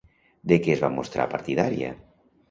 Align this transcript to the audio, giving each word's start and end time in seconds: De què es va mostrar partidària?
De 0.51 0.57
què 0.67 0.71
es 0.75 0.79
va 0.83 0.87
mostrar 0.95 1.27
partidària? 1.33 1.91